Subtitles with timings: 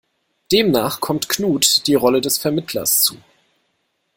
[0.51, 3.17] Demnach kommt Knut die Rolle des Vermittlers zu.